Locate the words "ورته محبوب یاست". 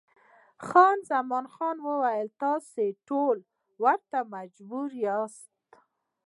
3.83-5.69